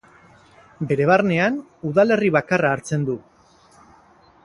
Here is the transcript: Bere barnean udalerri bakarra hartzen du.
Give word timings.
Bere 0.91 1.05
barnean 1.11 1.61
udalerri 1.91 2.33
bakarra 2.39 2.75
hartzen 2.79 3.07
du. 3.11 3.19